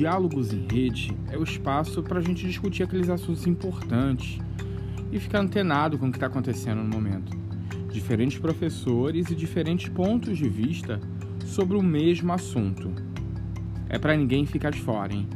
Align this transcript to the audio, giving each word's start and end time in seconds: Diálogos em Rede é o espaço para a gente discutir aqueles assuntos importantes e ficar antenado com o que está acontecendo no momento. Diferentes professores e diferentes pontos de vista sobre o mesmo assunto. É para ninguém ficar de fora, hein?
Diálogos 0.00 0.50
em 0.50 0.66
Rede 0.66 1.14
é 1.30 1.36
o 1.36 1.42
espaço 1.42 2.02
para 2.02 2.20
a 2.20 2.22
gente 2.22 2.46
discutir 2.46 2.84
aqueles 2.84 3.10
assuntos 3.10 3.46
importantes 3.46 4.38
e 5.12 5.20
ficar 5.20 5.40
antenado 5.40 5.98
com 5.98 6.06
o 6.06 6.10
que 6.10 6.16
está 6.16 6.26
acontecendo 6.26 6.82
no 6.82 6.88
momento. 6.88 7.36
Diferentes 7.92 8.38
professores 8.38 9.28
e 9.30 9.34
diferentes 9.34 9.90
pontos 9.90 10.38
de 10.38 10.48
vista 10.48 10.98
sobre 11.44 11.76
o 11.76 11.82
mesmo 11.82 12.32
assunto. 12.32 12.90
É 13.90 13.98
para 13.98 14.16
ninguém 14.16 14.46
ficar 14.46 14.70
de 14.70 14.80
fora, 14.80 15.12
hein? 15.12 15.28